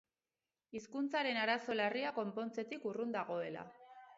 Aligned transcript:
Hizkuntzaren 0.77 1.37
arazo 1.41 1.77
larria 1.81 2.15
konpontzetik 2.17 2.89
urrun 2.93 3.15
dagoela. 3.19 3.69